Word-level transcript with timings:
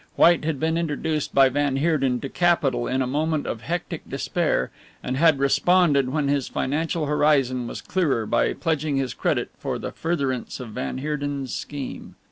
White 0.15 0.45
had 0.45 0.59
been 0.59 0.79
introduced 0.79 1.31
by 1.31 1.49
van 1.49 1.75
Heerden 1.75 2.19
to 2.21 2.27
capital 2.29 2.87
in 2.87 3.03
a 3.03 3.05
moment 3.05 3.45
of 3.45 3.61
hectic 3.61 4.01
despair 4.09 4.71
and 5.03 5.15
had 5.15 5.37
responded 5.37 6.09
when 6.09 6.27
his 6.27 6.47
financial 6.47 7.05
horizon 7.05 7.67
was 7.67 7.81
clearer 7.81 8.25
by 8.25 8.53
pledging 8.53 8.97
his 8.97 9.13
credit 9.13 9.51
for 9.59 9.77
the 9.77 9.91
furtherance 9.91 10.59
of 10.59 10.69
van 10.69 10.97
Heerden's 10.97 11.53
scheme. 11.53 12.15